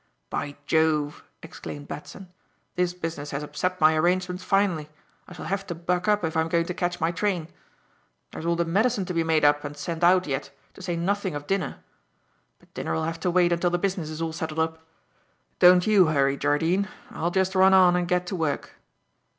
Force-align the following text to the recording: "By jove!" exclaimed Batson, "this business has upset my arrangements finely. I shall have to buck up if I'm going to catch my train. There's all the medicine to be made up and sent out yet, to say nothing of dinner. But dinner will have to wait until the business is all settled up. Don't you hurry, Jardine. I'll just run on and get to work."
"By 0.31 0.55
jove!" 0.65 1.23
exclaimed 1.43 1.87
Batson, 1.87 2.29
"this 2.73 2.91
business 2.91 3.29
has 3.29 3.43
upset 3.43 3.79
my 3.79 3.95
arrangements 3.95 4.43
finely. 4.43 4.89
I 5.27 5.33
shall 5.33 5.45
have 5.45 5.67
to 5.67 5.75
buck 5.75 6.07
up 6.07 6.23
if 6.23 6.35
I'm 6.35 6.47
going 6.49 6.65
to 6.65 6.73
catch 6.73 6.99
my 6.99 7.11
train. 7.11 7.49
There's 8.31 8.43
all 8.47 8.55
the 8.55 8.65
medicine 8.65 9.05
to 9.05 9.13
be 9.13 9.23
made 9.23 9.45
up 9.45 9.63
and 9.63 9.77
sent 9.77 10.03
out 10.03 10.25
yet, 10.25 10.49
to 10.73 10.81
say 10.81 10.95
nothing 10.95 11.35
of 11.35 11.45
dinner. 11.45 11.83
But 12.57 12.73
dinner 12.73 12.95
will 12.95 13.03
have 13.03 13.19
to 13.19 13.29
wait 13.29 13.51
until 13.51 13.69
the 13.69 13.77
business 13.77 14.09
is 14.09 14.23
all 14.23 14.33
settled 14.33 14.57
up. 14.59 14.81
Don't 15.59 15.85
you 15.85 16.07
hurry, 16.07 16.35
Jardine. 16.35 16.87
I'll 17.11 17.29
just 17.29 17.53
run 17.53 17.75
on 17.75 17.95
and 17.95 18.07
get 18.07 18.25
to 18.25 18.35
work." 18.35 18.77